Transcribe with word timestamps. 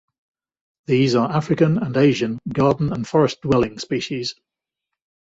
These 0.87 1.13
are 1.13 1.29
African 1.31 1.77
and 1.77 1.95
Asian 1.95 2.39
garden 2.51 2.91
and 2.91 3.07
forest 3.07 3.43
dwelling 3.43 3.77
species. 3.77 4.33